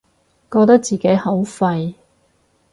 [0.51, 1.93] 覺得自己好廢